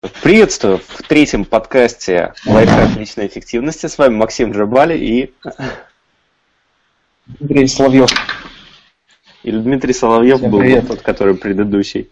[0.00, 3.86] Приветствую в третьем подкасте «Лайфхак личной эффективности».
[3.86, 5.34] С вами Максим Джабали и...
[7.26, 8.10] Дмитрий Соловьев.
[9.42, 10.86] Или Дмитрий Соловьев Всем был привет.
[10.86, 12.10] тот, который предыдущий.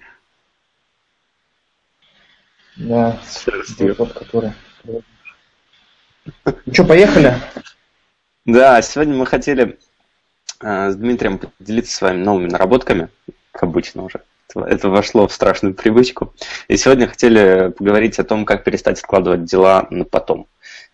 [2.75, 3.21] Да,
[3.97, 4.53] тот, который...
[4.85, 5.03] Ну
[6.73, 7.35] что, поехали?
[8.47, 9.79] Да, сегодня мы хотели
[10.61, 13.11] э, с Дмитрием поделиться с вами новыми наработками,
[13.53, 14.25] как обычно уже
[14.65, 16.35] это вошло в страшную привычку.
[16.69, 20.47] И сегодня хотели поговорить о том, как перестать откладывать дела на потом.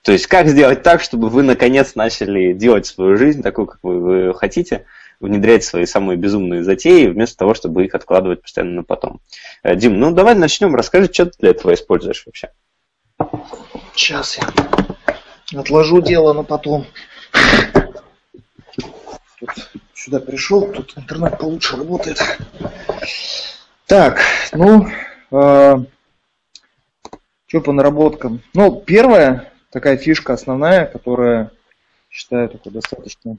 [0.02, 4.00] То есть, как сделать так, чтобы вы наконец начали делать свою жизнь такую, как вы,
[4.00, 4.84] вы хотите,
[5.20, 9.20] внедрять свои самые безумные затеи, вместо того, чтобы их откладывать постоянно на потом.
[9.62, 10.74] Э, Дим, ну давай начнем.
[10.74, 12.50] Расскажи, что ты для этого используешь вообще.
[13.94, 16.86] Сейчас я отложу дело на потом.
[19.38, 19.50] Тут
[19.94, 22.18] сюда пришел, тут интернет получше работает.
[23.92, 24.22] Так,
[24.54, 24.88] ну,
[25.32, 25.76] э,
[27.46, 28.40] что по наработкам?
[28.54, 31.50] Ну, первая такая фишка основная, которая,
[32.08, 33.36] считаю, такой достаточно,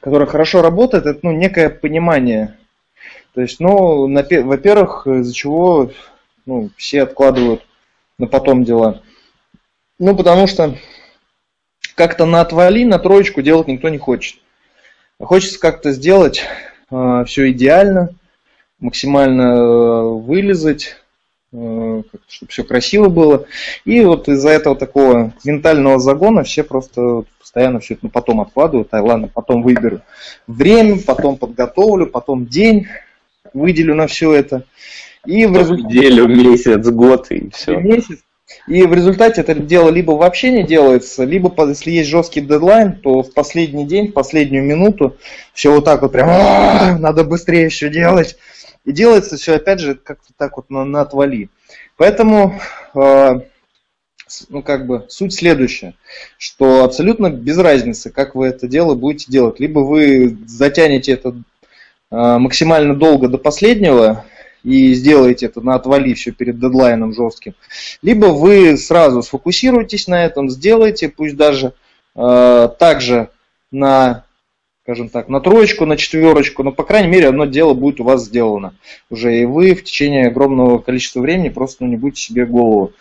[0.00, 2.56] которая хорошо работает, это ну, некое понимание.
[3.34, 5.90] То есть, ну, во-первых, из-за чего
[6.46, 7.66] ну, все откладывают
[8.16, 9.02] на потом дела.
[9.98, 10.74] Ну, потому что
[11.96, 14.40] как-то на отвали, на троечку делать никто не хочет.
[15.18, 16.46] Хочется как-то сделать
[16.90, 18.10] все идеально,
[18.80, 20.96] максимально э, вылезать,
[21.52, 23.46] э, чтобы все красиво было.
[23.84, 28.88] И вот из-за этого такого ментального загона все просто постоянно все это ну, потом откладывают,
[28.92, 30.00] а ладно, потом выберу
[30.46, 32.86] время, потом подготовлю, потом день
[33.52, 34.64] выделю на все это.
[35.26, 35.72] И в.
[35.72, 37.76] Неделю, месяц, год и все.
[37.78, 38.20] Месяц,
[38.66, 43.22] и в результате это дело либо вообще не делается, либо если есть жесткий дедлайн, то
[43.22, 45.16] в последний день, в последнюю минуту
[45.54, 48.36] все вот так вот прям надо быстрее все делать.
[48.84, 51.50] И делается все опять же как-то так вот на, на отвали.
[51.96, 52.58] Поэтому
[52.94, 53.40] э,
[54.48, 55.94] ну, как бы суть следующая,
[56.38, 59.60] что абсолютно без разницы, как вы это дело будете делать.
[59.60, 61.34] Либо вы затянете это э,
[62.10, 64.24] максимально долго до последнего,
[64.62, 67.54] и сделаете это на отвали все перед дедлайном жестким.
[68.02, 71.72] Либо вы сразу сфокусируйтесь на этом, сделайте, пусть даже
[72.14, 73.30] э, также
[73.70, 74.24] на,
[74.82, 78.24] скажем так, на троечку, на четверочку, но по крайней мере одно дело будет у вас
[78.24, 78.74] сделано
[79.08, 82.92] уже, и вы в течение огромного количества времени просто ну, не будете себе голову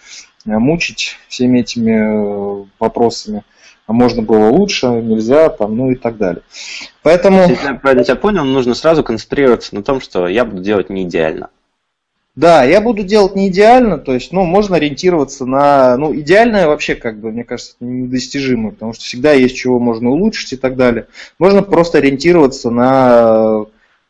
[0.46, 3.44] э, мучить всеми этими э, вопросами
[3.90, 6.44] а можно было лучше, нельзя, там, ну и так далее.
[7.02, 7.50] Поэтому...
[7.50, 11.06] Если я правильно тебя понял, нужно сразу концентрироваться на том, что я буду делать не
[11.06, 11.50] идеально.
[12.36, 16.94] Да, я буду делать не идеально, то есть, ну, можно ориентироваться на, ну, идеальное вообще,
[16.94, 21.08] как бы, мне кажется, недостижимо, потому что всегда есть чего можно улучшить и так далее.
[21.40, 23.66] Можно просто ориентироваться на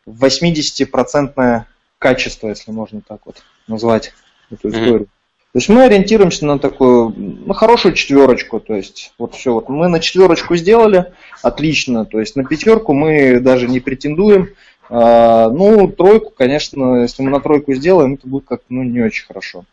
[0.06, 1.63] 80%
[2.00, 3.38] качество, если можно так вот
[3.68, 4.12] назвать
[4.51, 5.03] эту историю.
[5.03, 5.19] Mm-hmm.
[5.51, 9.87] То есть мы ориентируемся на такую, на хорошую четверочку, то есть вот все, вот мы
[9.87, 11.11] на четверочку сделали,
[11.41, 14.49] отлично, то есть на пятерку мы даже не претендуем,
[14.89, 19.25] а, ну, тройку, конечно, если мы на тройку сделаем, это будет как ну, не очень
[19.25, 19.65] хорошо.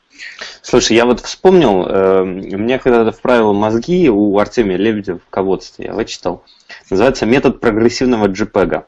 [0.62, 5.92] Слушай, я вот вспомнил, э, мне когда-то вправил мозги у Артемия Лебедева в ководстве, я
[5.92, 6.42] вычитал.
[6.90, 8.84] Называется метод прогрессивного JPEG.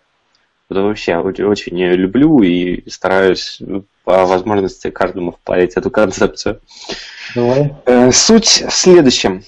[0.70, 3.60] Это вообще очень люблю и стараюсь
[4.04, 6.60] по возможности каждому впарить эту концепцию.
[7.34, 7.74] Давай.
[7.86, 9.44] Э, суть в следующем,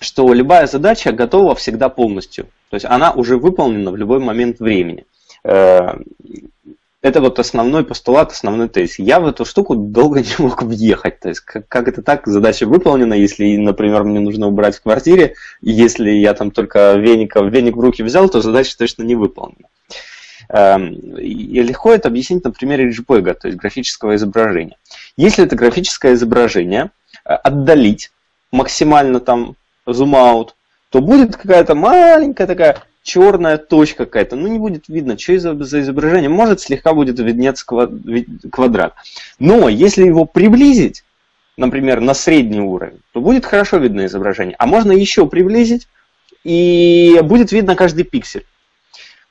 [0.00, 2.46] что любая задача готова всегда полностью.
[2.70, 5.04] То есть она уже выполнена в любой момент времени.
[5.44, 5.94] Э,
[7.02, 8.98] это вот основной постулат, основной тезис.
[8.98, 11.20] Я в эту штуку долго не мог въехать.
[11.20, 15.34] То есть, как, как это так, задача выполнена, если, например, мне нужно убрать в квартире,
[15.60, 19.66] если я там только веник, веник в руки взял, то задача точно не выполнена.
[19.66, 20.11] Эм,
[20.52, 24.76] и легко это объяснить на примере JPEG, то есть графического изображения.
[25.16, 26.90] Если это графическое изображение
[27.24, 28.10] э, отдалить
[28.50, 30.54] максимально там зум-аут,
[30.90, 35.80] то будет какая-то маленькая такая черная точка какая-то, ну не будет видно, что за, за
[35.80, 37.64] изображение, может слегка будет виднеться
[38.50, 38.94] квадрат.
[39.38, 41.02] Но если его приблизить,
[41.56, 44.54] например, на средний уровень, то будет хорошо видно изображение.
[44.58, 45.88] А можно еще приблизить,
[46.44, 48.44] и будет видно каждый пиксель.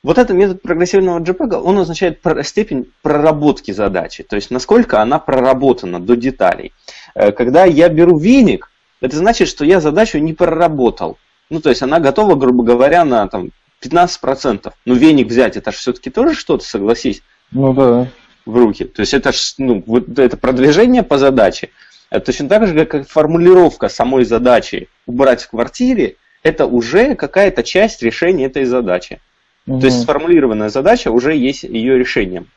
[0.02, 6.00] Вот этот метод прогрессивного JPEG, он означает степень проработки задачи, то есть насколько она проработана
[6.00, 6.72] до деталей.
[7.14, 8.68] Э, когда я беру веник,
[9.00, 11.18] это значит, что я задачу не проработал.
[11.50, 13.50] Ну, то есть она готова, грубо говоря, на там,
[13.80, 14.72] 15%.
[14.86, 17.22] Ну, веник взять, это же все-таки тоже что-то, согласись.
[17.52, 18.08] Ну да.
[18.44, 18.84] В руки.
[18.84, 21.70] То есть это ж, ну, вот это продвижение по задаче.
[22.10, 28.02] Это точно так же, как формулировка самой задачи убрать в квартире, это уже какая-то часть
[28.02, 29.20] решения этой задачи.
[29.66, 29.80] Угу.
[29.80, 32.48] То есть сформулированная задача уже есть ее решением.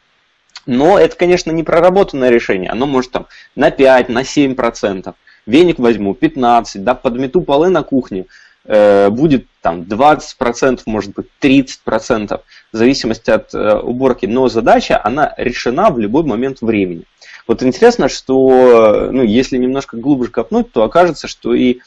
[0.65, 2.69] Но это, конечно, не проработанное решение.
[2.71, 5.13] Оно может там на 5, на 7%.
[5.45, 8.25] Веник возьму 15, да, подмету полы на кухне,
[8.65, 12.41] э, будет там 20%, может быть 30%,
[12.73, 14.25] в зависимости от э, уборки.
[14.25, 17.03] Но задача, она решена в любой момент времени.
[17.47, 21.79] Вот интересно, что, ну, если немножко глубже копнуть, то окажется, что и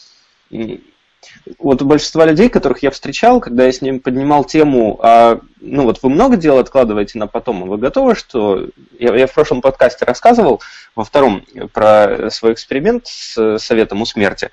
[1.58, 6.02] вот у людей, которых я встречал, когда я с ним поднимал тему, а, ну вот
[6.02, 8.68] вы много дел откладываете на потом, а вы готовы, что...
[8.98, 10.60] Я, я в прошлом подкасте рассказывал,
[10.94, 14.50] во втором, про свой эксперимент с советом у смерти.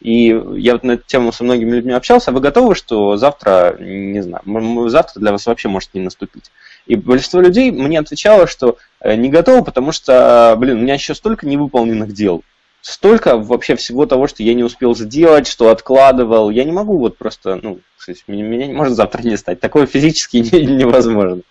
[0.00, 0.26] И
[0.56, 4.22] я вот на эту тему со многими людьми общался, а вы готовы, что завтра, не
[4.22, 4.42] знаю,
[4.88, 6.50] завтра для вас вообще может не наступить?
[6.86, 11.14] И большинство людей мне отвечало, что э, не готовы, потому что, блин, у меня еще
[11.14, 12.42] столько невыполненных дел
[12.86, 16.50] столько вообще всего того, что я не успел сделать, что откладывал.
[16.50, 17.80] Я не могу вот просто, ну,
[18.28, 19.58] меня, меня может завтра не стать.
[19.58, 21.42] Такое физически невозможно.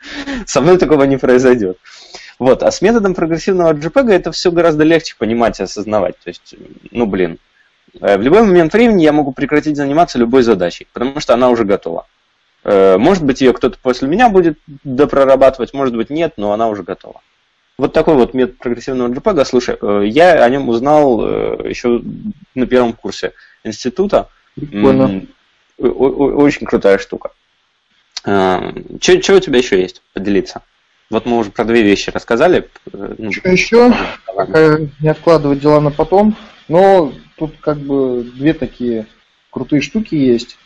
[0.46, 1.78] Со мной такого не произойдет.
[2.40, 2.64] Вот.
[2.64, 6.18] А с методом прогрессивного JPEG это все гораздо легче понимать и осознавать.
[6.24, 6.56] То есть,
[6.92, 7.38] ну, блин,
[8.00, 11.66] э, в любой момент времени я могу прекратить заниматься любой задачей, потому что она уже
[11.66, 12.08] готова.
[12.64, 16.84] Э, может быть, ее кто-то после меня будет допрорабатывать, может быть, нет, но она уже
[16.84, 17.22] готова.
[17.78, 19.46] Вот такой вот метод прогрессивного JPEG.
[19.46, 22.02] Слушай, э, я о нем узнал э, еще
[22.54, 23.34] на первом курсе
[23.64, 24.30] института.
[24.56, 25.24] Прикольно.
[25.78, 27.32] Очень крутая штука.
[28.24, 30.62] Э, что у тебя еще есть поделиться?
[31.10, 32.70] Вот мы уже про две вещи рассказали.
[32.92, 33.94] Ну, что еще?
[35.00, 36.36] Не откладывать дела на потом.
[36.68, 39.06] Но тут как бы две такие
[39.52, 40.58] крутые штуки есть.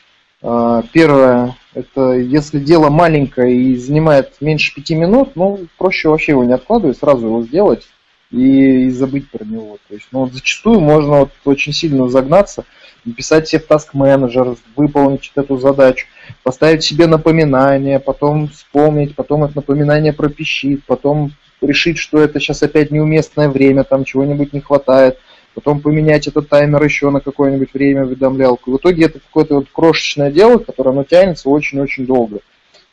[0.41, 6.43] А, первое, это если дело маленькое и занимает меньше пяти минут, ну, проще вообще его
[6.45, 7.87] не откладывать, сразу его сделать
[8.31, 9.77] и, и забыть про него.
[9.87, 12.63] То есть, ну, вот зачастую можно вот очень сильно загнаться,
[13.03, 16.07] написать себе в Task Manager, выполнить эту задачу,
[16.43, 22.91] поставить себе напоминание, потом вспомнить, потом это напоминание пропищит, потом решить, что это сейчас опять
[22.91, 25.17] неуместное время, там чего-нибудь не хватает–
[25.53, 28.71] потом поменять этот таймер еще на какое-нибудь время уведомлялку.
[28.71, 32.39] В итоге это какое-то вот крошечное дело, которое оно тянется очень-очень долго.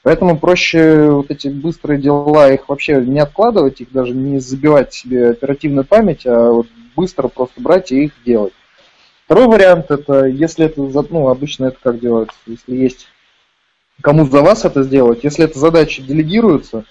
[0.03, 5.31] Поэтому проще вот эти быстрые дела, их вообще не откладывать, их даже не забивать себе
[5.31, 8.53] оперативную память, а вот быстро просто брать и их делать.
[9.25, 10.81] Второй вариант это, если это,
[11.11, 13.09] ну, обычно это как делается, если есть
[14.01, 16.85] кому за вас это сделать, если эта задача делегируется,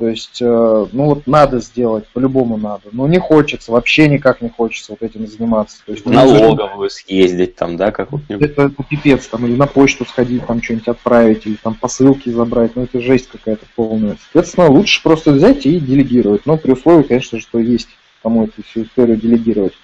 [0.00, 2.84] то есть, э, ну вот надо сделать, по-любому надо.
[2.90, 5.76] Но не хочется, вообще никак не хочется вот этим заниматься.
[5.84, 10.06] То есть, налоговую съездить там, да, как вот это, это пипец, там, или на почту
[10.06, 14.16] сходить, там что-нибудь отправить, или там посылки забрать, ну это жесть какая-то полная.
[14.22, 16.46] Соответственно, лучше просто взять и делегировать.
[16.46, 17.90] Но при условии, конечно, что есть
[18.22, 19.74] кому эту всю историю делегировать.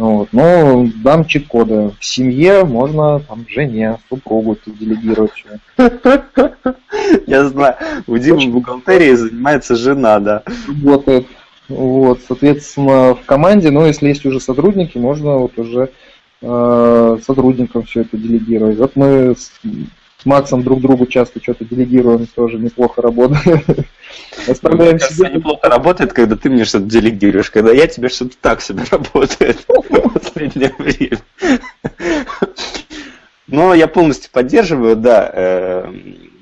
[0.00, 0.30] Вот.
[0.32, 1.92] Но дам чит-кода.
[2.00, 5.44] В семье можно там жене, супругу делегировать.
[7.26, 7.76] Я знаю.
[8.06, 10.42] У Димы в бухгалтерии занимается жена, да.
[10.68, 11.26] Работает.
[11.68, 15.90] Вот, соответственно, в команде, ну, если есть уже сотрудники, можно вот уже
[16.40, 18.78] э, сотрудникам все это делегировать.
[18.78, 19.34] Вот мы
[20.20, 23.64] с Максом друг другу часто что-то делегируем, тоже неплохо работает.
[24.48, 25.30] Оставляем ну, себе...
[25.30, 30.10] неплохо работает, когда ты мне что-то делегируешь, когда я тебе что-то так себе работает в
[30.10, 31.18] последнее время.
[33.46, 35.92] Но я полностью поддерживаю, да, э,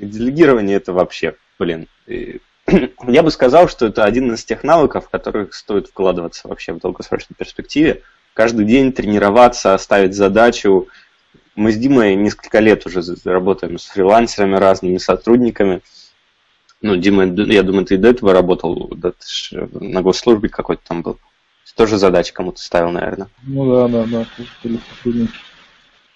[0.00, 5.54] делегирование это вообще, блин, я бы сказал, что это один из тех навыков, в которых
[5.54, 8.02] стоит вкладываться вообще в долгосрочной перспективе.
[8.34, 10.88] Каждый день тренироваться, ставить задачу,
[11.58, 15.82] мы с Димой несколько лет уже работаем с фрилансерами, разными сотрудниками.
[16.80, 19.12] Ну, Дима, я думаю, ты и до этого работал да,
[19.50, 21.18] на госслужбе какой-то там был.
[21.74, 23.28] Тоже задачи кому-то ставил, наверное.
[23.42, 24.26] Ну да, да, да,
[24.62, 25.32] сотрудники.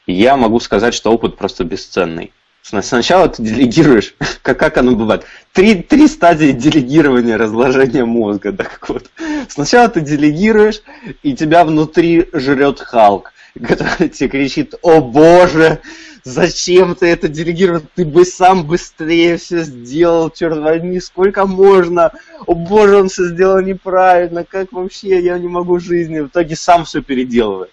[0.07, 2.33] Я могу сказать, что опыт просто бесценный.
[2.63, 5.25] Сначала ты делегируешь, как, как оно бывает.
[5.53, 8.53] Три, три стадии делегирования разложения мозга.
[8.53, 9.11] Да, как вот.
[9.49, 10.83] Сначала ты делегируешь,
[11.23, 15.81] и тебя внутри жрет Халк который тебе кричит, о боже,
[16.25, 22.13] зачем ты это делегировал, ты бы сам быстрее все сделал, черт возьми, сколько можно,
[22.47, 26.57] о боже, он все сделал неправильно, как вообще, я не могу в жизни, в итоге
[26.57, 27.71] сам все переделываешь.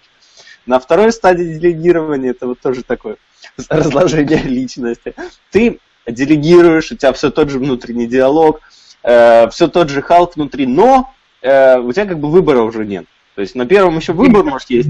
[0.66, 3.16] На второй стадии делегирования, это вот тоже такое
[3.68, 5.14] разложение личности,
[5.50, 8.60] ты делегируешь, у тебя все тот же внутренний диалог,
[9.02, 13.06] э, все тот же Халк внутри, но э, у тебя как бы выбора уже нет.
[13.34, 14.88] То есть на первом еще выбор может есть.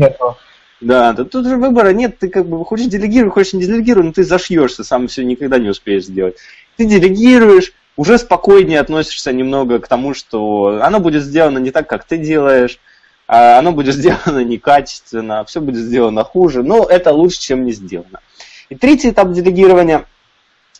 [0.80, 4.12] Да, да тут же выбора нет, ты как бы хочешь делегировать, хочешь не делегировать, но
[4.12, 6.36] ты зашьешься, сам все никогда не успеешь сделать.
[6.76, 12.04] Ты делегируешь, уже спокойнее относишься немного к тому, что оно будет сделано не так, как
[12.04, 12.78] ты делаешь,
[13.30, 18.20] оно будет сделано некачественно, все будет сделано хуже, но это лучше, чем не сделано.
[18.68, 20.06] И третий этап делегирования,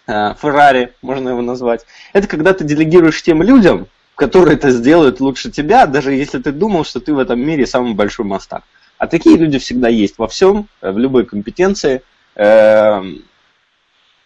[0.07, 5.87] Феррари, можно его назвать, это когда ты делегируешь тем людям, которые это сделают лучше тебя,
[5.87, 8.65] даже если ты думал, что ты в этом мире самый большой мастак.
[8.99, 12.03] А такие люди всегда есть во всем, в любой компетенции.
[12.35, 13.25] Эм,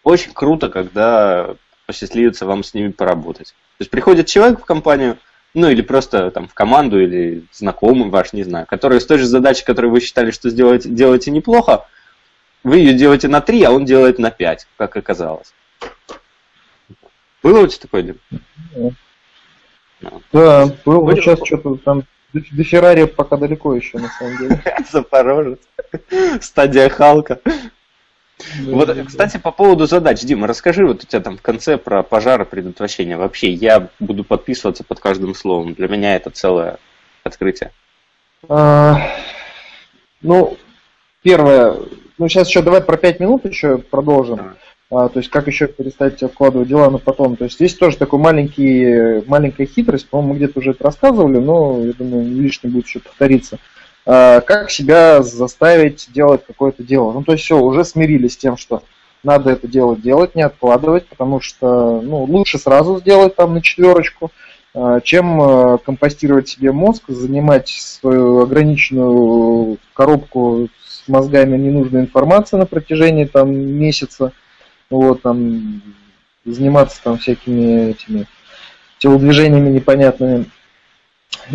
[0.03, 1.55] очень круто, когда
[1.87, 3.49] посчастливится вам с ними поработать.
[3.49, 5.17] То есть приходит человек в компанию,
[5.55, 9.27] ну или просто там в команду, или знакомый ваш, не знаю, который с той же
[9.27, 11.87] задачей, которую вы считали, что сделаете, делаете неплохо,
[12.65, 15.55] вы ее делаете на 3, а он делает на 5, как оказалось.
[17.43, 18.95] Было у тебя такое дело?
[20.33, 21.15] Да, было.
[21.15, 24.63] Сейчас что-то там до Феррари пока далеко еще, на самом деле.
[24.93, 25.61] Запорожец.
[26.41, 27.41] Стадия Халка.
[28.67, 32.45] Вот, кстати, по поводу задач, Дима, расскажи вот у тебя там в конце про пожары
[32.45, 33.17] предотвращения.
[33.17, 35.75] Вообще, я буду подписываться под каждым словом.
[35.75, 36.79] Для меня это целое
[37.23, 37.71] открытие.
[38.49, 38.99] А,
[40.21, 40.57] ну,
[41.23, 41.77] первое,
[42.19, 44.57] ну сейчас еще давай про 5 минут еще продолжим.
[44.91, 47.37] А, то есть как еще перестать откладывать дела на потом.
[47.37, 51.85] То есть здесь тоже такой маленький, маленькая хитрость, по-моему, мы где-то уже это рассказывали, но
[51.85, 53.57] я думаю, лишним будет еще повториться.
[53.57, 53.61] А,
[54.05, 57.13] как себя заставить делать какое-то дело.
[57.13, 58.83] Ну, то есть все, уже смирились с тем, что
[59.25, 64.31] надо это дело делать, не откладывать, потому что ну, лучше сразу сделать там на четверочку,
[64.75, 72.67] а, чем а, компостировать себе мозг, занимать свою ограниченную коробку с мозгами ненужной информации на
[72.67, 74.33] протяжении там месяца,
[74.91, 75.83] вот, там,
[76.45, 78.27] заниматься там всякими этими
[78.99, 80.47] телодвижениями непонятными.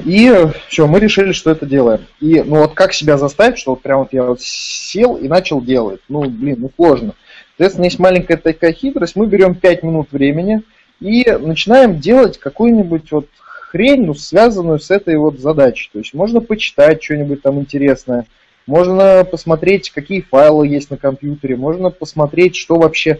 [0.05, 0.31] И
[0.67, 2.05] все, мы решили, что это делаем.
[2.19, 5.61] И ну вот как себя заставить, что вот прям вот я вот сел и начал
[5.61, 6.01] делать.
[6.09, 7.13] Ну, блин, ну сложно.
[7.57, 9.15] Соответственно, есть маленькая такая хитрость.
[9.15, 10.61] Мы берем 5 минут времени
[10.99, 13.27] и начинаем делать какую-нибудь вот
[13.69, 15.89] хрень, ну, связанную с этой вот задачей.
[15.91, 18.25] То есть можно почитать что-нибудь там интересное,
[18.65, 23.19] можно посмотреть, какие файлы есть на компьютере, можно посмотреть, что вообще,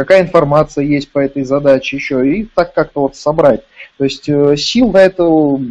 [0.00, 3.60] какая информация есть по этой задаче еще, и так как-то вот собрать.
[3.98, 5.28] То есть э, сил на это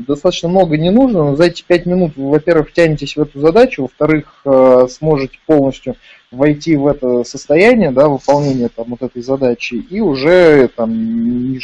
[0.07, 3.81] достаточно много не нужно, но за эти 5 минут вы, во-первых, втянетесь в эту задачу,
[3.81, 5.95] во-вторых, э, сможете полностью
[6.29, 10.91] войти в это состояние, да, выполнения там вот этой задачи, и уже там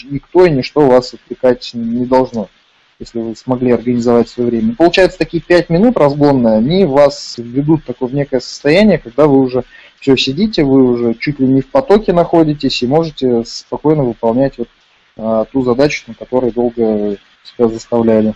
[0.09, 2.49] никто и ничто вас отвлекать не должно,
[2.97, 4.73] если вы смогли организовать свое время.
[4.75, 9.65] Получается, такие 5 минут разгонные, они вас введут такое в некое состояние, когда вы уже
[10.05, 14.67] все сидите, вы уже чуть ли не в потоке находитесь и можете спокойно выполнять вот
[15.17, 18.35] а, ту задачу, на которой долго себя заставляли.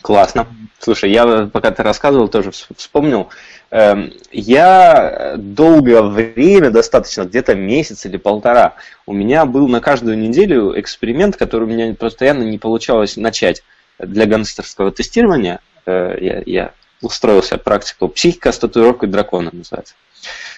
[0.00, 0.46] Классно.
[0.78, 3.28] Слушай, я пока ты рассказывал, тоже вспомнил.
[3.70, 10.78] Эм, я долгое время, достаточно, где-то месяц или полтора, у меня был на каждую неделю
[10.80, 13.62] эксперимент, который у меня постоянно не получалось начать
[13.98, 15.60] для гангстерского тестирования.
[15.84, 19.94] Э, я, я устроился практику «Психика с татуировкой дракона» называется.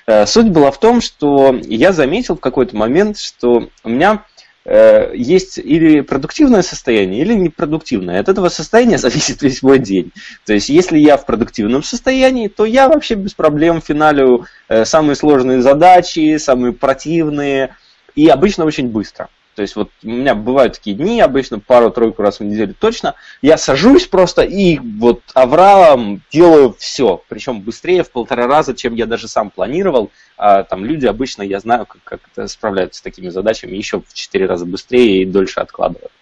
[0.07, 4.25] Э, суть была в том, что я заметил в какой-то момент, что у меня
[4.69, 8.19] Э, есть или продуктивное состояние, или непродуктивное.
[8.19, 10.13] От этого состояния зависит весь мой день.
[10.45, 15.15] То есть, если я в продуктивном состоянии, то я вообще без проблем финалю э, самые
[15.15, 17.77] сложные задачи, самые противные,
[18.17, 19.29] и обычно очень быстро.
[19.57, 23.15] То есть вот у меня бывают такие дни, обычно пару-тройку раз в неделю точно.
[23.41, 27.23] Я сажусь просто и вот авралом делаю все.
[27.29, 30.11] Причем быстрее в полтора раза, чем я даже сам планировал.
[30.37, 34.45] А там люди обычно, я знаю, как, как справляются с такими задачами еще в четыре
[34.45, 36.13] раза быстрее и дольше откладывают.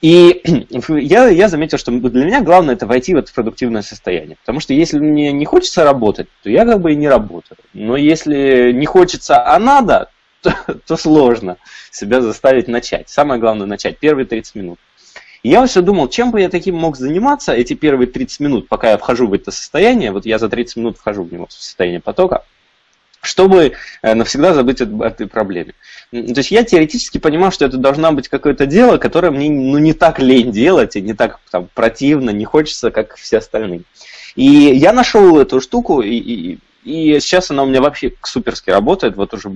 [0.00, 0.42] И
[0.88, 4.36] я, я заметил, что для меня главное это войти в это продуктивное состояние.
[4.40, 7.58] Потому что если мне не хочется работать, то я как бы и не работаю.
[7.72, 10.10] Но если не хочется, а надо,
[10.42, 10.54] то,
[10.86, 11.56] то сложно
[11.90, 13.08] себя заставить начать.
[13.08, 14.78] Самое главное начать, первые 30 минут.
[15.42, 18.90] И я все думал, чем бы я таким мог заниматься эти первые 30 минут, пока
[18.90, 22.00] я вхожу в это состояние, вот я за 30 минут вхожу в него, в состояние
[22.00, 22.44] потока,
[23.22, 25.74] чтобы э, навсегда забыть об этой проблеме.
[26.10, 29.92] То есть я теоретически понимал, что это должно быть какое-то дело, которое мне ну, не
[29.92, 33.82] так лень делать, и не так там, противно, не хочется, как все остальные.
[34.36, 39.16] И я нашел эту штуку, и, и, и сейчас она у меня вообще суперски работает.
[39.16, 39.48] Вот уже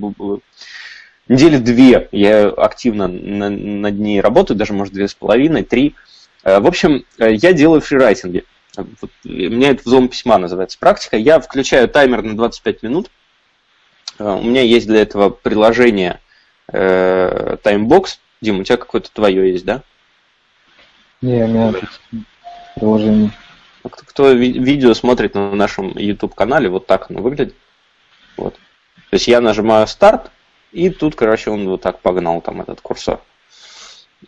[1.28, 5.94] недели две я активно над ней работаю, даже, может, две с половиной, три.
[6.44, 8.44] Э, в общем, э, я делаю фрирайтинги.
[8.76, 11.16] Вот, у меня это взлом письма называется практика.
[11.16, 13.10] Я включаю таймер на 25 минут.
[14.18, 16.20] Э, у меня есть для этого приложение
[16.70, 18.18] Timebox.
[18.40, 19.82] Дим, у тебя какое-то твое есть, да?
[21.20, 21.74] Не, у меня
[22.74, 23.30] приложение.
[23.84, 27.54] Кто, кто видео смотрит на нашем YouTube канале, вот так оно выглядит.
[28.36, 28.54] Вот.
[28.54, 30.30] То есть я нажимаю старт,
[30.72, 33.20] и тут, короче, он вот так погнал там этот курсор.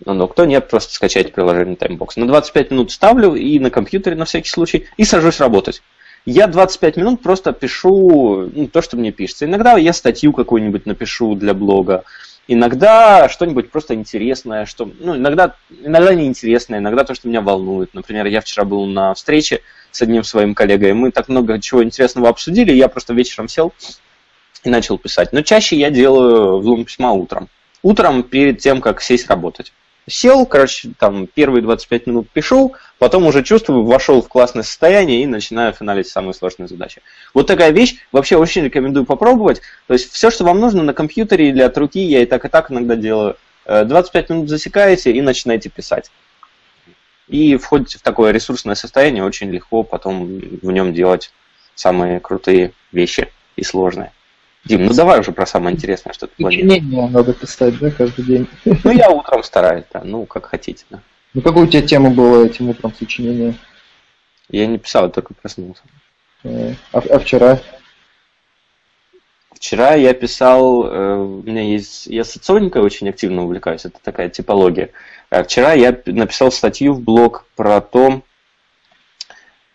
[0.05, 2.11] Но кто нет, просто скачать приложение Timebox.
[2.17, 5.83] На 25 минут ставлю и на компьютере на всякий случай, и сажусь работать.
[6.27, 9.47] Я 25 минут просто пишу ну, то, что мне пишется.
[9.47, 12.05] Иногда я статью какую-нибудь напишу для блога.
[12.49, 17.93] Иногда что-нибудь просто интересное, что, ну, иногда, иногда неинтересное, иногда то, что меня волнует.
[17.93, 22.29] Например, я вчера был на встрече с одним своим коллегой, мы так много чего интересного
[22.29, 23.73] обсудили, я просто вечером сел
[24.63, 25.33] и начал писать.
[25.33, 27.49] Но чаще я делаю взлом письма утром.
[27.83, 29.73] Утром перед тем, как сесть работать.
[30.09, 35.27] Сел, короче, там первые 25 минут пишу, потом уже чувствую, вошел в классное состояние и
[35.27, 37.03] начинаю финалить самые сложные задачи.
[37.35, 39.63] Вот такая вещь, вообще очень рекомендую попробовать.
[39.89, 42.49] То есть все, что вам нужно на компьютере или от руки, я и так, и
[42.49, 43.37] так иногда делаю.
[43.67, 46.13] 25 э, минут засекаете и начинаете писать.
[47.27, 51.33] И входите в такое ресурсное состояние, очень легко потом в нем делать
[51.75, 54.13] самые крутые вещи и сложные.
[54.67, 56.73] Дим, ну давай уже про самое интересное, что ты планируешь.
[56.73, 58.49] Сочинение надо писать, да, каждый день?
[58.65, 61.01] Ну, я утром стараюсь, да, ну, как хотите, да.
[61.35, 63.55] Ну, какая у тебя тема была этим утром сочинения?
[64.49, 65.83] Я не писал, я только проснулся.
[66.43, 67.61] Э, а, а вчера?
[69.53, 74.91] Вчера я писал, э, у меня есть, я соционикой очень активно увлекаюсь, это такая типология.
[75.31, 78.23] А вчера я написал статью в блог про то,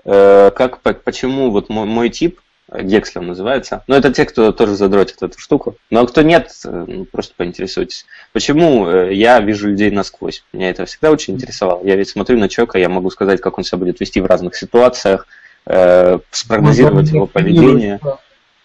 [0.03, 3.83] э, как, почему вот мой, мой тип Гекслер называется.
[3.87, 5.75] Но это те, кто тоже задротит эту штуку.
[5.89, 8.05] Но кто нет, э, ну, просто поинтересуйтесь.
[8.31, 10.43] Почему э, я вижу людей насквозь?
[10.53, 11.85] Меня это всегда очень интересовало.
[11.85, 14.55] Я ведь смотрю на человека, я могу сказать, как он себя будет вести в разных
[14.55, 15.27] ситуациях,
[15.65, 17.99] э, спрогнозировать его поведение.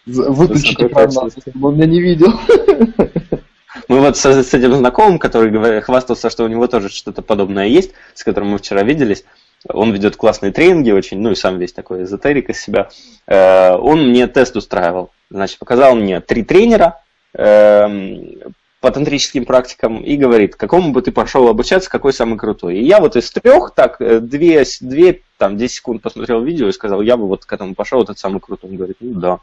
[0.06, 2.32] Выключить экран, чтобы он меня не видел.
[3.88, 7.92] Мы вот с, с этим знакомым, который хвастался, что у него тоже что-то подобное есть,
[8.14, 9.24] с которым мы вчера виделись,
[9.68, 12.88] он ведет классные тренинги очень, ну и сам весь такой эзотерик из себя.
[13.26, 15.10] Э, он мне тест устраивал.
[15.30, 17.00] Значит, показал мне три тренера
[17.34, 22.78] эм, по тантрическим практикам и говорит, какому бы ты пошел обучаться, какой самый крутой.
[22.78, 26.72] И я вот из трех, так, э, две, две там, 10 секунд посмотрел видео и
[26.72, 28.70] сказал, я бы вот к этому пошел, этот самый крутой.
[28.70, 29.38] Он говорит, ну да.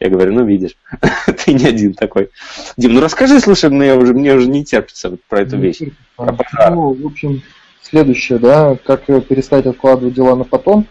[0.00, 0.76] Я говорю, ну видишь,
[1.44, 2.30] ты не один такой.
[2.76, 5.78] Дим, ну расскажи, слушай, мне уже, мне уже не терпится вот про эту вещь.
[6.16, 6.74] Про пожар.
[6.74, 7.40] Ну, в общем,
[7.82, 10.86] следующее, да, как перестать откладывать дела на потом.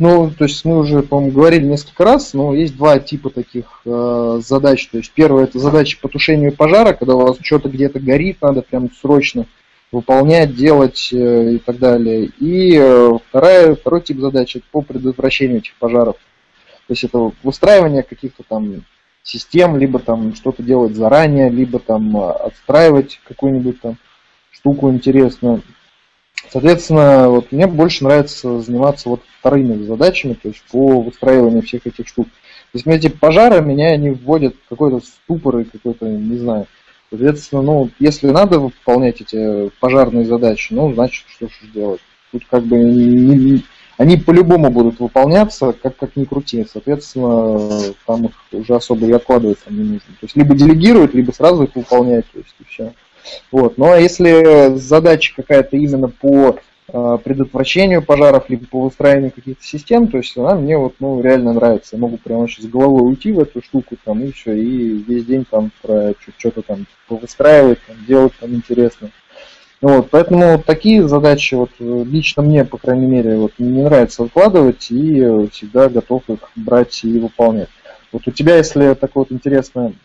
[0.00, 4.40] Ну, то есть мы уже, по-моему, говорили несколько раз, но есть два типа таких э,
[4.42, 4.88] задач.
[4.88, 8.62] То есть первое это задача по тушению пожара, когда у вас что-то где-то горит, надо
[8.62, 9.44] прям срочно
[9.92, 12.30] выполнять, делать э, и так далее.
[12.38, 16.16] И э, вторая, второй тип задач это по предотвращению этих пожаров.
[16.86, 18.84] То есть это выстраивание каких-то там
[19.22, 23.98] систем, либо там что-то делать заранее, либо там отстраивать какую-нибудь там
[24.50, 25.62] штуку интересную.
[26.50, 32.08] Соответственно, вот мне больше нравится заниматься вот вторыми задачами, то есть по выстраиванию всех этих
[32.08, 32.26] штук.
[32.72, 36.66] То есть эти пожары меня не вводят в какой-то ступор и какой-то, не знаю.
[37.10, 42.00] Соответственно, ну, если надо выполнять эти пожарные задачи, ну, значит, что же делать.
[42.30, 43.64] Тут как бы не, не,
[43.96, 46.64] они по-любому будут выполняться, как, как ни крути.
[46.72, 50.14] Соответственно, там их уже особо и откладывать там не нужно.
[50.20, 52.92] То есть либо делегировать, либо сразу их выполнять, то есть и все.
[53.50, 53.78] Вот.
[53.78, 60.08] Ну а если задача какая-то именно по э, предотвращению пожаров, либо по выстраиванию каких-то систем,
[60.08, 61.96] то есть она мне вот, ну, реально нравится.
[61.96, 65.44] Я могу прямо сейчас головой уйти в эту штуку, там, и все, и весь день
[65.48, 69.10] там про что-то там выстраивать, там, делать там интересно.
[69.80, 75.48] Вот, поэтому такие задачи вот лично мне, по крайней мере, вот не нравится выкладывать и
[75.52, 77.70] всегда готов их брать и выполнять.
[78.12, 79.96] Вот у тебя, если такой вот интересный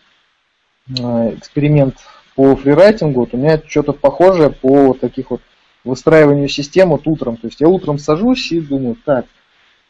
[0.88, 1.96] э, эксперимент
[2.36, 5.40] по фрирайтингу, вот у меня что-то похожее по вот таких вот
[5.84, 7.36] выстраиванию систем вот утром.
[7.36, 9.26] То есть я утром сажусь и думаю, так,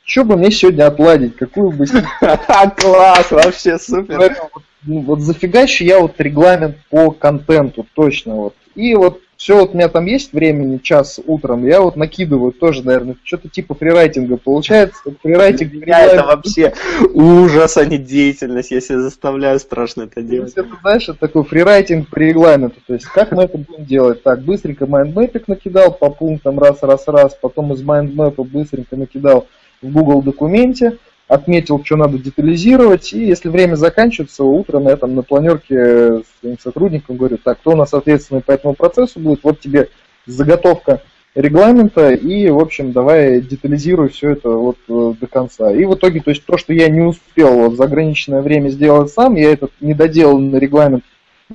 [0.05, 1.87] что бы мне сегодня отладить, какую бы...
[2.77, 4.37] Класс, вообще супер.
[4.53, 4.63] Вот,
[5.05, 8.55] вот зафигачу я вот регламент по контенту, точно вот.
[8.77, 12.83] И вот все, вот у меня там есть времени, час утром, я вот накидываю тоже,
[12.83, 15.03] наверное, что-то типа фрирайтинга получается.
[15.23, 16.73] Фрирайтинг, Меня это вообще
[17.13, 18.71] ужас, а не деятельность.
[18.71, 20.55] Я себя заставляю страшно это делать.
[20.57, 22.81] Это, знаешь, это такой freewriting по регламенту.
[22.87, 24.23] То есть, как мы это будем делать?
[24.23, 28.35] Так, быстренько mind map ик накидал по пунктам раз, раз, раз, потом из mind map
[28.35, 29.49] а быстренько накидал
[29.83, 35.23] в Google документе, отметил, что надо детализировать, и если время заканчивается, утром я там на
[35.23, 39.61] планерке с своим сотрудником говорю, так, кто у нас ответственный по этому процессу будет, вот
[39.61, 39.89] тебе
[40.27, 41.03] заготовка
[41.35, 45.73] регламента, и, в общем, давай детализируй все это вот э, до конца.
[45.73, 49.13] И в итоге, то есть то, что я не успел вот, за ограниченное время сделать
[49.13, 51.05] сам, я этот недоделанный регламент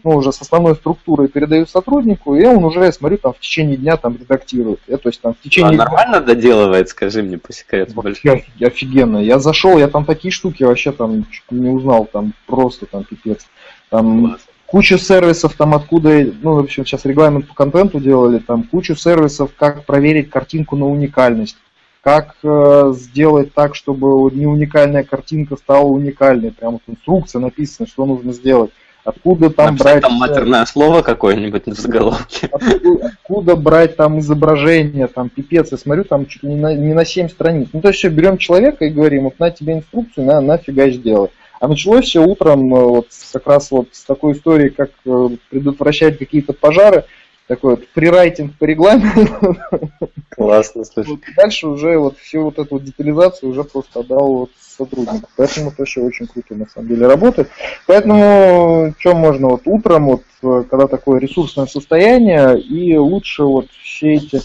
[0.03, 3.77] ну, уже с основной структурой передаю сотруднику, и он уже, я смотрю, там в течение
[3.77, 4.79] дня там редактирует.
[4.87, 5.73] Я, то есть там в течение...
[5.73, 8.43] А нормально доделывает, скажи мне по секрету больше.
[8.61, 9.17] Офигенно.
[9.17, 13.47] Я зашел, я там такие штуки вообще там не узнал, там просто там пипец.
[13.89, 14.41] Там Класс.
[14.65, 19.51] куча сервисов там откуда, ну, в общем, сейчас регламент по контенту делали, там кучу сервисов,
[19.57, 21.57] как проверить картинку на уникальность
[22.03, 26.51] как э, сделать так, чтобы не уникальная картинка стала уникальной.
[26.51, 28.71] Прям вот инструкция написана, что нужно сделать
[29.03, 30.03] Откуда там Написать брать...
[30.03, 32.49] там матерное слово какое-нибудь в заголовке.
[32.51, 37.03] Откуда, откуда брать там изображение, там пипец, я смотрю, там чуть не на, не на
[37.03, 37.69] 7 страниц.
[37.73, 41.29] Ну, то есть все, берем человека и говорим, вот на тебе инструкцию, на, нафига сделай.
[41.59, 46.17] А началось все утром э, вот как раз вот с такой истории, как э, предотвращать
[46.17, 47.05] какие-то пожары
[47.47, 49.57] такой вот фрирайтинг по регламенту.
[50.29, 51.09] Классно, слушай.
[51.09, 54.51] Вот дальше уже вот всю вот эту вот детализацию уже просто отдал вот
[54.85, 55.29] сотруднику.
[55.35, 57.49] Поэтому это еще очень круто на самом деле работает.
[57.87, 60.23] Поэтому что можно вот утром, вот
[60.69, 64.41] когда такое ресурсное состояние, и лучше вот все эти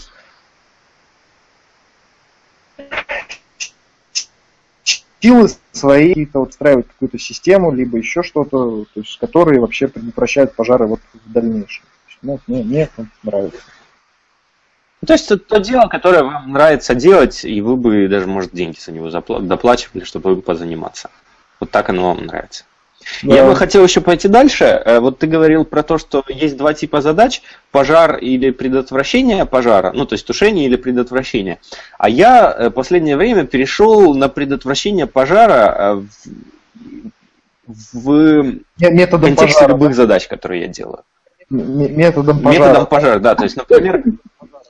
[5.19, 10.55] силы свои какие-то вот встраивать какую-то систему, либо еще что-то, то есть, которые вообще предотвращают
[10.55, 11.83] пожары вот в дальнейшем.
[12.21, 13.59] Ну, мне, мне это нравится.
[15.07, 18.77] То есть это то дело, которое вам нравится делать, и вы бы даже, может, деньги
[18.77, 21.09] за него доплачивали, чтобы им позаниматься.
[21.61, 22.65] Вот так оно вам нравится.
[23.23, 23.35] Да.
[23.35, 24.65] Я бы хотел еще пойти дальше.
[24.65, 27.41] Э, вот ты говорил про то, что есть два типа задач.
[27.71, 29.93] Пожар или предотвращение пожара.
[29.93, 31.59] Ну, то есть тушение или предотвращение.
[31.97, 36.01] А я в э, последнее время перешел на предотвращение пожара э,
[37.65, 41.03] в, в методом контексте пожара, любых задач, которые я делаю.
[41.49, 42.67] Методом пожара.
[42.67, 43.35] Методом пожара, да.
[43.35, 44.03] То есть, например,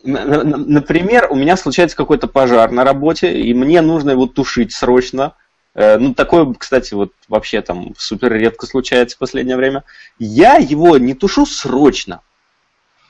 [0.08, 5.34] например, у меня случается какой-то пожар на работе, и мне нужно его тушить срочно.
[5.76, 9.84] Э, ну, такое, кстати, вот вообще там супер редко случается в последнее время.
[10.18, 12.22] Я его не тушу срочно.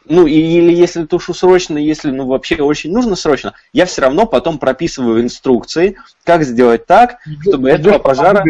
[0.10, 4.58] Ну, или если тушу срочно, если ну вообще очень нужно срочно, я все равно потом
[4.58, 8.44] прописываю инструкции, как сделать так, чтобы этого пожара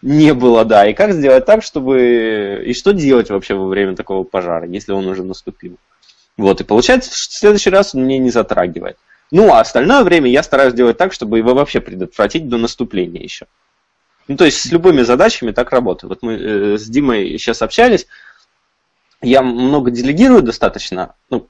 [0.00, 2.62] не было, да, и как сделать так, чтобы...
[2.64, 5.76] И что делать вообще во время такого пожара, если он уже наступил.
[6.36, 8.96] Вот, и получается, в следующий раз он мне не затрагивает.
[9.30, 13.46] Ну, а остальное время я стараюсь делать так, чтобы его вообще предотвратить до наступления еще.
[14.28, 16.10] Ну, то есть с любыми задачами так работаю.
[16.10, 18.06] Вот мы э, с Димой сейчас общались,
[19.20, 21.48] я много делегирую достаточно, ну,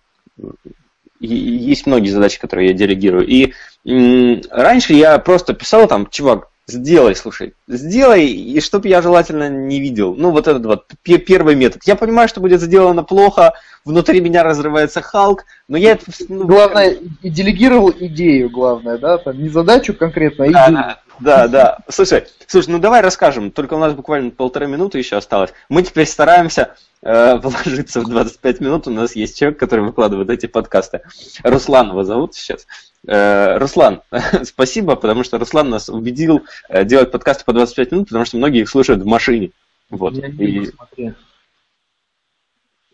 [1.21, 3.27] есть многие задачи, которые я делегирую.
[3.27, 3.55] И
[3.87, 9.81] м, раньше я просто писал там, чувак, Сделай, слушай, сделай, и чтоб я желательно не
[9.81, 10.15] видел.
[10.15, 11.83] Ну, вот этот вот первый метод.
[11.85, 16.05] Я понимаю, что будет сделано плохо, внутри меня разрывается Халк, но я это...
[16.29, 20.73] Ну, главное, и делегировал идею, главное, да, там не задачу конкретно, а идею.
[20.73, 21.79] Да, да, да.
[21.89, 25.53] Слушай, слушай, ну давай расскажем, только у нас буквально полторы минуты еще осталось.
[25.69, 30.47] Мы теперь стараемся э, вложиться в 25 минут, у нас есть человек, который выкладывает эти
[30.47, 31.03] подкасты.
[31.43, 32.67] Руслан его зовут сейчас.
[33.07, 34.03] Э, Руслан,
[34.45, 38.63] спасибо, потому что Руслан нас убедил э, делать подкасты по 25 минут, потому что многие
[38.63, 39.53] их слушают в машине.
[39.91, 40.15] Вот.
[40.15, 41.13] Я не и...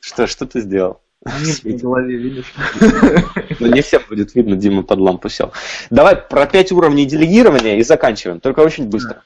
[0.00, 1.00] Что, что ты сделал?
[1.24, 2.52] Мир в голове, видишь?
[3.58, 5.52] Ну, не всем будет видно, Дима под лампу сел.
[5.90, 9.22] Давай про 5 уровней делегирования и заканчиваем, только очень быстро.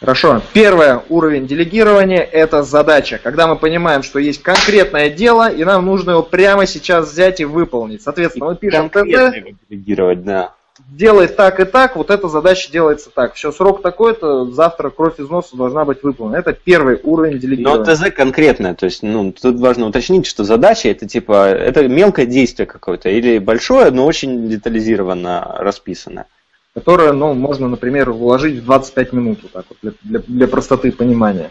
[0.00, 0.40] Хорошо.
[0.54, 3.20] Первый уровень делегирования– это задача.
[3.22, 7.44] Когда мы понимаем, что есть конкретное дело, и нам нужно его прямо сейчас взять и
[7.44, 8.02] выполнить.
[8.02, 9.34] Соответственно, мы пишем ТЗ.
[9.68, 10.54] делегировать, да.
[10.88, 13.34] Делай так и так, вот эта задача делается так.
[13.34, 16.36] Все, срок такой-то, завтра кровь из носа должна быть выполнена.
[16.36, 17.84] Это первый уровень делегирования.
[17.84, 22.26] Но ТЗ конкретное, то есть, ну, тут важно уточнить, что задача это типа, это мелкое
[22.26, 26.26] действие какое-то, или большое, но очень детализированно расписанное
[26.72, 30.92] которое, ну, можно, например, вложить в 25 минут, вот так вот, для, для, для простоты
[30.92, 31.50] понимания.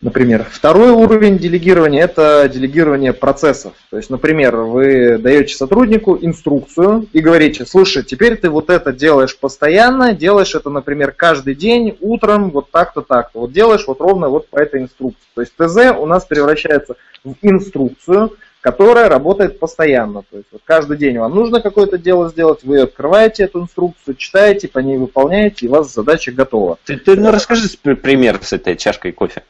[0.00, 3.72] Например, второй уровень делегирования– это делегирование процессов.
[3.90, 9.36] То есть, например, вы даете сотруднику инструкцию и говорите, слушай, теперь ты вот это делаешь
[9.36, 13.40] постоянно, делаешь это, например, каждый день, утром, вот так-то, так-то.
[13.40, 15.26] Вот делаешь вот ровно вот по этой инструкции.
[15.34, 20.22] То есть ТЗ у нас превращается в инструкцию, которая работает постоянно.
[20.30, 24.68] То есть вот каждый день вам нужно какое-то дело сделать, вы открываете эту инструкцию, читаете,
[24.68, 26.78] по ней выполняете, и у вас задача готова.
[26.84, 29.42] Ты, ты ну, расскажи пример с этой чашкой кофе.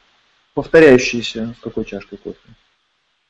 [0.59, 2.37] Повторяющийся с какой чашкой кофе?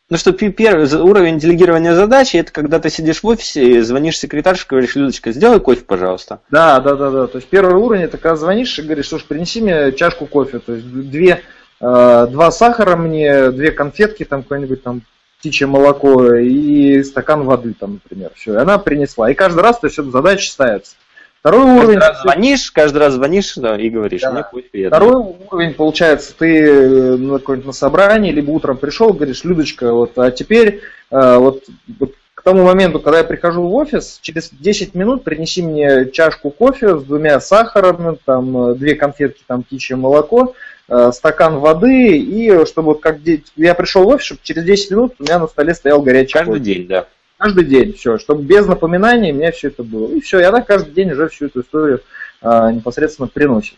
[0.10, 4.66] Ну что первый уровень делегирования задачи, это когда ты сидишь в офисе и звонишь секретарше,
[4.68, 6.40] говоришь, Людочка, сделай кофе, пожалуйста.
[6.50, 7.28] Да, да, да, да.
[7.28, 10.58] То есть первый уровень, это когда звонишь и говоришь, слушай, принеси мне чашку кофе.
[10.58, 11.44] То есть две,
[11.80, 15.04] э, два сахара мне, две конфетки, там какой-нибудь там
[15.38, 18.32] птичье молоко и стакан воды, там, например.
[18.34, 19.30] Все, и она принесла.
[19.30, 20.96] И каждый раз, то есть, эта задача ставится.
[21.40, 22.00] Второй каждый уровень...
[22.00, 24.32] Раз звонишь, каждый раз звонишь да, и говоришь, да.
[24.32, 24.98] мне пусть приятно.
[24.98, 30.18] Второй уровень, получается, ты э, на какое-нибудь на собрании, либо утром пришел, говоришь, Людочка, вот,
[30.18, 31.64] а теперь э, вот,
[32.00, 36.50] вот к тому моменту, когда я прихожу в офис, через 10 минут принеси мне чашку
[36.52, 40.56] кофе с двумя сахарами, там, э, две конфетки, там, птичье молоко,
[40.92, 43.20] Э, стакан воды, и чтобы вот как
[43.56, 46.54] я пришел в офис, чтобы через 10 минут у меня на столе стоял горячий Каждый
[46.54, 46.64] кофе.
[46.64, 47.06] день, да.
[47.40, 50.12] Каждый день, все, чтобы без напоминаний у меня все это было.
[50.12, 52.02] И все, и она каждый день уже всю эту историю
[52.42, 53.76] а, непосредственно приносит.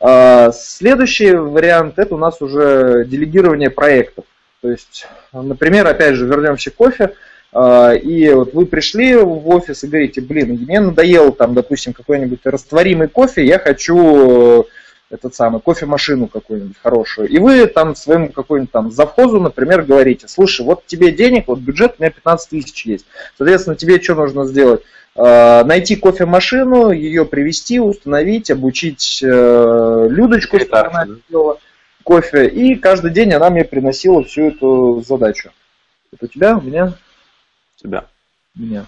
[0.00, 4.24] А, следующий вариант это у нас уже делегирование проектов.
[4.62, 7.12] То есть, например, опять же, вернемся к кофе.
[7.52, 12.40] А, и вот вы пришли в офис и говорите, блин, мне надоело там, допустим, какой-нибудь
[12.44, 14.66] растворимый кофе, я хочу
[15.10, 17.28] этот самый кофемашину какую-нибудь хорошую.
[17.28, 21.96] И вы там своему какой-нибудь там завхозу, например, говорите, слушай, вот тебе денег, вот бюджет
[21.98, 23.06] у меня 15 тысяч есть.
[23.38, 24.82] Соответственно, тебе что нужно сделать?
[25.14, 31.58] А, найти кофемашину, ее привести, установить, обучить э, Людочку, чтобы она сделала
[32.02, 32.48] кофе.
[32.48, 35.52] И каждый день она мне приносила всю эту задачу.
[36.12, 36.94] Это у тебя, у меня?
[37.76, 38.06] Тебя.
[38.54, 38.86] Меня.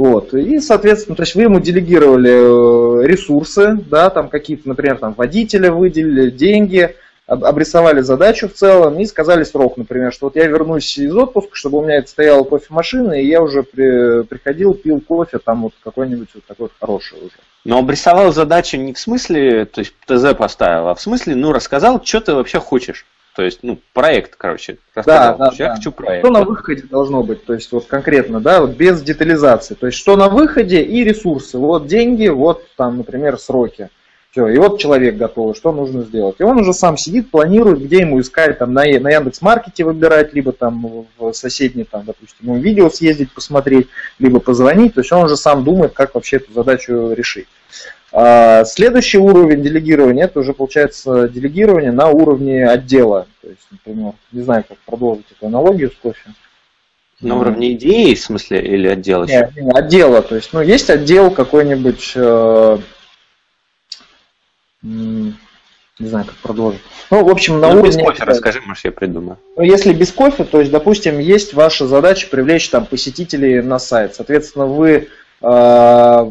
[0.00, 0.32] Вот.
[0.32, 5.70] И, соответственно, то есть вы ему делегировали э, ресурсы, да, там какие-то, например, там водителя
[5.70, 11.14] выделили, деньги, обрисовали задачу в целом и сказали срок, например, что вот я вернусь из
[11.14, 15.74] отпуска, чтобы у меня стояла кофемашина, и я уже при, приходил, пил кофе, там вот
[15.84, 17.36] какой-нибудь вот такой хороший уже.
[17.66, 22.02] Но обрисовал задачу не в смысле, то есть ТЗ поставил, а в смысле, ну, рассказал,
[22.02, 23.04] что ты вообще хочешь.
[23.34, 24.78] То есть, ну, проект, короче.
[24.94, 25.76] Да, да, я да.
[25.76, 26.24] хочу проект.
[26.24, 29.74] Что на выходе должно быть, то есть вот конкретно, да, вот без детализации.
[29.74, 31.56] То есть, что на выходе и ресурсы.
[31.56, 33.88] Вот деньги, вот там, например, сроки.
[34.30, 36.36] Все, и вот человек готов, что нужно сделать.
[36.38, 40.52] И он уже сам сидит, планирует, где ему искать, там на, на Яндекс.Маркете выбирать, либо
[40.52, 43.88] там в соседний, там, допустим, ему видео съездить, посмотреть,
[44.20, 44.94] либо позвонить.
[44.94, 47.48] То есть он уже сам думает, как вообще эту задачу решить.
[48.12, 53.26] А следующий уровень делегирования, это уже получается делегирование на уровне отдела.
[53.40, 56.30] То есть, например, не знаю, как продолжить эту аналогию с кофе.
[57.20, 59.24] На уровне идеи, в смысле, или отдела?
[59.24, 60.22] Нет, отдела.
[60.22, 62.78] То есть, ну, есть отдел какой-нибудь э,
[66.00, 66.80] не знаю, как продолжить.
[67.10, 67.98] Ну, в общем, на ну, уровне...
[67.98, 69.38] без кофе расскажи, может, я придумаю.
[69.56, 74.14] Ну, если без кофе, то есть, допустим, есть ваша задача привлечь там посетителей на сайт.
[74.14, 75.08] Соответственно, вы
[75.42, 76.30] э,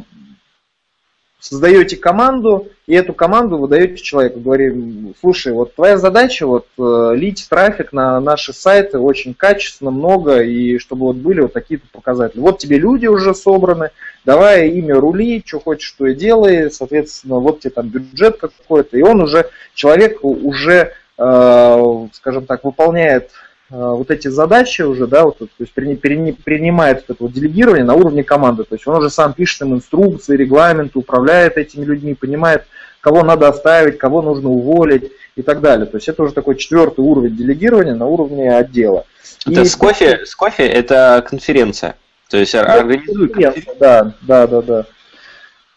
[1.40, 4.40] создаете команду, и эту команду вы даете человеку.
[4.40, 10.42] Говорим, слушай, вот твоя задача вот э, лить трафик на наши сайты очень качественно, много,
[10.42, 12.42] и чтобы вот были вот такие-то показатели.
[12.42, 13.92] Вот тебе люди уже собраны,
[14.26, 19.02] давай имя рули, что хочешь, что и делай, соответственно, вот тебе там бюджет какой-то, и
[19.02, 23.32] он уже, человек уже, э, скажем так, выполняет
[23.70, 28.24] вот эти задачи уже, да, вот, то есть принимает вот это вот делегирование на уровне
[28.24, 32.66] команды, то есть он уже сам пишет им инструкции, регламенты, управляет этими людьми, понимает,
[33.02, 35.86] кого надо оставить, кого нужно уволить и так далее.
[35.86, 39.06] То есть это уже такой четвертый уровень делегирования на уровне отдела.
[39.46, 41.96] Это и с кофе, с кофе это конференция.
[42.30, 43.76] То есть организуй конференцию.
[43.80, 44.86] Да, да, да, да.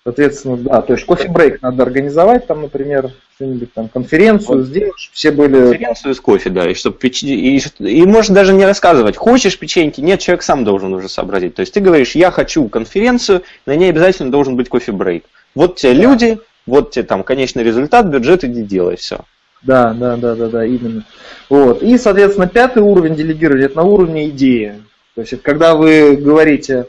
[0.05, 4.67] Соответственно, да, то есть кофе-брейк надо организовать, там, например, что-нибудь там, конференцию вот.
[4.67, 5.57] сделать, чтобы все были...
[5.57, 7.23] Конференцию с кофе, да, и чтобы печ...
[7.25, 11.55] и, и можно даже не рассказывать, хочешь печеньки, нет, человек сам должен уже сообразить.
[11.55, 15.25] То есть ты говоришь, я хочу конференцию, на ней обязательно должен быть кофе-брейк.
[15.55, 16.01] Вот те да.
[16.01, 19.21] люди, вот тебе там конечный результат, бюджет, иди делай, все.
[19.63, 21.05] Да, да, да, да, да, именно.
[21.49, 21.83] Вот.
[21.83, 24.75] И, соответственно, пятый уровень делегирования, это на уровне идеи.
[25.15, 26.87] То есть, это когда вы говорите,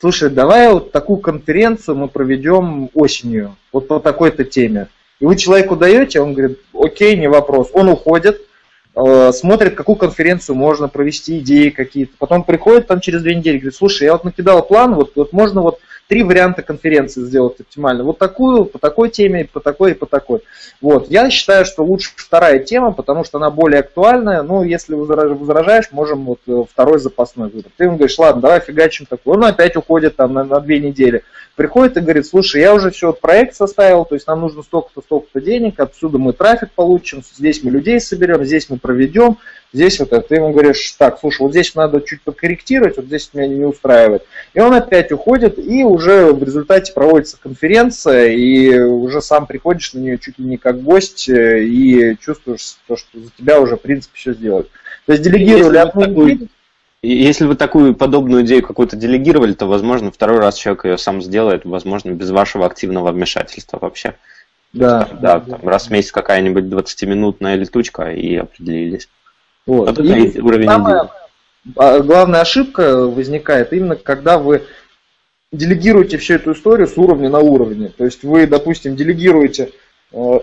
[0.00, 4.88] слушай, давай вот такую конференцию мы проведем осенью, вот по такой-то теме.
[5.22, 7.70] И вы человеку даете, он говорит, окей, не вопрос.
[7.74, 8.40] Он уходит,
[8.96, 12.14] э, смотрит, какую конференцию можно провести, идеи какие-то.
[12.18, 15.62] Потом приходит там через две недели, говорит, слушай, я вот накидал план, вот, вот можно
[15.62, 18.02] вот три варианта конференции сделать оптимально.
[18.02, 20.40] Вот такую, по такой теме, по такой и по такой.
[20.80, 21.08] Вот.
[21.08, 24.42] Я считаю, что лучше вторая тема, потому что она более актуальная.
[24.42, 27.72] Ну, если возражаешь, можем вот э, второй запасной выбрать.
[27.76, 29.36] Ты ему говоришь, ладно, давай фигачим такой.
[29.36, 31.22] Он опять уходит там на, на две недели.
[31.56, 35.40] Приходит и говорит, слушай, я уже все, проект составил, то есть нам нужно столько-то, столько-то
[35.40, 39.36] денег, отсюда мы трафик получим, здесь мы людей соберем, здесь мы проведем,
[39.72, 40.26] здесь вот это.
[40.26, 44.24] Ты ему говоришь, так, слушай, вот здесь надо чуть подкорректировать, вот здесь меня не устраивает.
[44.54, 49.98] И он опять уходит, и уже в результате проводится конференция, и уже сам приходишь на
[49.98, 53.80] нее чуть ли не как гость, э, и чувствуешь, то, что за тебя уже, в
[53.80, 54.70] принципе, все сделают.
[55.06, 56.48] То есть делегировали одну такой...
[57.02, 61.64] Если вы такую подобную идею какую-то делегировали, то, возможно, второй раз человек ее сам сделает,
[61.64, 64.14] возможно, без вашего активного вмешательства вообще.
[64.72, 65.00] Да.
[65.00, 69.08] Есть, да, да, там, раз в месяц какая-нибудь 20-минутная летучка и определились.
[69.66, 69.88] Вот.
[69.88, 71.10] вот и уровень самая
[71.76, 74.66] а, главная ошибка возникает именно когда вы
[75.52, 77.88] делегируете всю эту историю с уровня на уровне.
[77.88, 79.70] То есть вы, допустим, делегируете
[80.12, 80.40] э,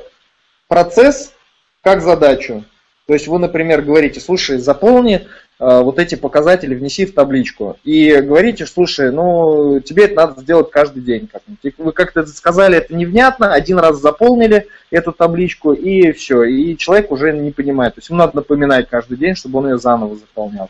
[0.68, 1.34] процесс
[1.82, 2.64] как задачу.
[3.10, 5.22] То есть вы, например, говорите, слушай, заполни э,
[5.58, 7.76] вот эти показатели внеси в табличку.
[7.84, 11.26] И говорите, слушай, ну, тебе это надо сделать каждый день.
[11.26, 11.74] Как-нибудь.
[11.80, 16.44] Вы как-то сказали, это невнятно, один раз заполнили эту табличку, и все.
[16.44, 17.96] И человек уже не понимает.
[17.96, 20.70] То есть ему надо напоминать каждый день, чтобы он ее заново заполнял.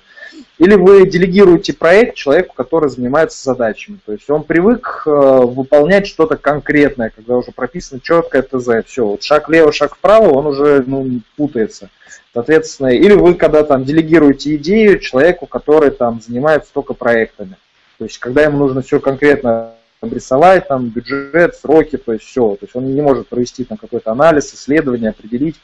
[0.58, 4.00] Или вы делегируете проект человеку, который занимается задачами.
[4.06, 8.86] То есть он привык э, выполнять что-то конкретное, когда уже прописано четкое ТЗ.
[8.86, 11.90] Все, вот шаг влево, шаг вправо, он уже ну, путается.
[12.34, 17.56] Соответственно, или вы когда там делегируете идею человеку, который там занимается только проектами.
[17.98, 22.56] То есть когда ему нужно все конкретно обрисовать, там бюджет, сроки, то есть все.
[22.56, 25.56] То есть он не может провести там какой-то анализ, исследование, определить,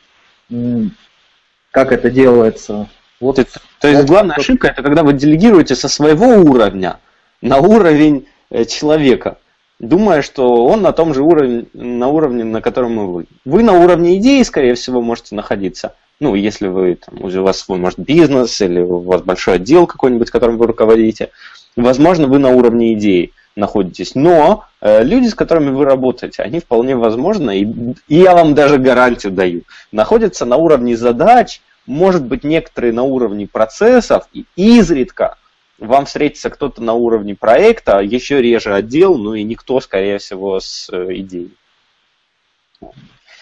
[1.72, 2.90] как это делается.
[3.20, 7.00] Вот, это, то есть главная ошибка это когда вы делегируете со своего уровня
[7.42, 9.38] на уровень э, человека,
[9.80, 13.26] думая, что он на том же уровне, на уровне, на котором и вы.
[13.46, 15.96] Вы на уровне идеи, скорее всего, можете находиться.
[16.20, 20.32] Ну, если вы там, у вас свой, может, бизнес или у вас большой отдел какой-нибудь,
[20.32, 21.30] которым вы руководите,
[21.76, 24.16] возможно, вы на уровне идеи находитесь.
[24.16, 27.66] Но э, люди, с которыми вы работаете, они вполне возможно, и,
[28.08, 33.48] и я вам даже гарантию даю, находятся на уровне задач, может быть, некоторые на уровне
[33.48, 35.38] процессов, и изредка
[35.78, 40.90] вам встретится кто-то на уровне проекта, еще реже отдел, ну и никто, скорее всего, с
[40.92, 41.52] э, идеей.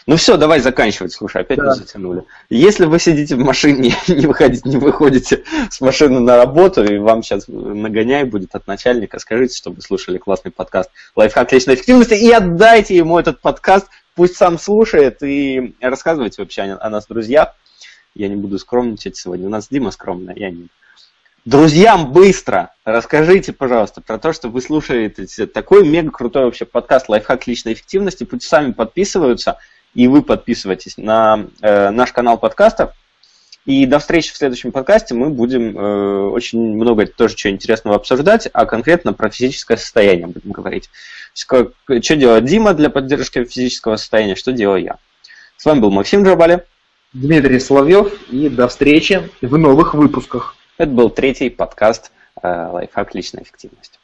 [0.05, 1.13] Ну все, давай заканчивать.
[1.13, 1.65] Слушай, опять да.
[1.65, 2.23] мы затянули.
[2.49, 7.23] Если вы сидите в машине, не выходите, не выходите с машины на работу, и вам
[7.23, 12.97] сейчас нагоняй будет от начальника, скажите, чтобы слушали классный подкаст «Лайфхак личной эффективности» и отдайте
[12.97, 17.55] ему этот подкаст, пусть сам слушает и рассказывайте вообще о нас друзьях.
[18.15, 19.47] Я не буду скромничать сегодня.
[19.47, 20.67] У нас Дима скромная, я не.
[21.45, 27.47] Друзьям быстро расскажите, пожалуйста, про то, что вы слушаете такой мега крутой вообще подкаст «Лайфхак
[27.47, 28.23] личной эффективности».
[28.23, 29.57] Пусть сами подписываются,
[29.93, 32.91] и вы подписывайтесь на э, наш канал подкастов.
[33.65, 38.47] И до встречи в следующем подкасте мы будем э, очень много тоже чего интересного обсуждать,
[38.53, 40.89] а конкретно про физическое состояние будем говорить.
[41.33, 44.97] Что, что делает Дима для поддержки физического состояния, что делаю я.
[45.57, 46.65] С вами был Максим Джабали.
[47.13, 50.55] Дмитрий Соловьев и до встречи в новых выпусках.
[50.79, 53.99] Это был третий подкаст э, «Лайфхак личной эффективности».